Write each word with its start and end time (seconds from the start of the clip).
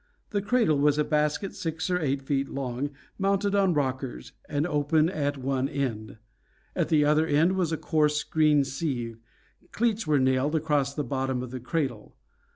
The 0.31 0.41
cradle 0.41 0.79
was 0.79 0.97
a 0.97 1.03
basket 1.03 1.53
six 1.53 1.87
or 1.91 1.99
eight 1.99 2.23
feet 2.23 2.49
long, 2.49 2.89
mounted 3.19 3.53
on 3.53 3.75
rockers, 3.75 4.31
and 4.49 4.65
open 4.65 5.11
at 5.11 5.37
one 5.37 5.69
end; 5.69 6.17
at 6.75 6.89
the 6.89 7.05
other 7.05 7.27
end 7.27 7.51
was 7.51 7.71
a 7.71 7.77
coarse 7.77 8.15
screen 8.15 8.63
sieve. 8.63 9.19
Cleats 9.71 10.07
were 10.07 10.17
nailed 10.17 10.55
across 10.55 10.95
the 10.95 11.03
bottom 11.03 11.43
of 11.43 11.51
the 11.51 11.59
cradle. 11.59 12.15